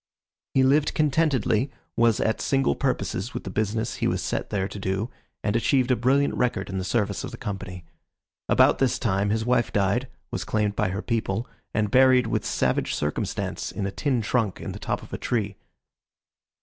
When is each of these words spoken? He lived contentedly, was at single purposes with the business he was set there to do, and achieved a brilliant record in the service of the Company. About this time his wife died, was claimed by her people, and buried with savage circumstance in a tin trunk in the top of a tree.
He 0.55 0.63
lived 0.63 0.95
contentedly, 0.95 1.69
was 1.95 2.19
at 2.19 2.41
single 2.41 2.73
purposes 2.75 3.35
with 3.35 3.43
the 3.43 3.51
business 3.51 3.97
he 3.97 4.07
was 4.07 4.23
set 4.23 4.49
there 4.49 4.67
to 4.67 4.79
do, 4.79 5.11
and 5.43 5.55
achieved 5.55 5.91
a 5.91 5.95
brilliant 5.95 6.33
record 6.33 6.71
in 6.71 6.79
the 6.79 6.83
service 6.83 7.23
of 7.23 7.29
the 7.29 7.37
Company. 7.37 7.85
About 8.49 8.79
this 8.79 8.97
time 8.97 9.29
his 9.29 9.45
wife 9.45 9.71
died, 9.71 10.07
was 10.31 10.43
claimed 10.43 10.75
by 10.75 10.89
her 10.89 11.03
people, 11.03 11.47
and 11.71 11.91
buried 11.91 12.25
with 12.25 12.43
savage 12.45 12.95
circumstance 12.95 13.71
in 13.71 13.85
a 13.85 13.91
tin 13.91 14.23
trunk 14.23 14.59
in 14.59 14.71
the 14.71 14.79
top 14.79 15.03
of 15.03 15.13
a 15.13 15.19
tree. 15.19 15.55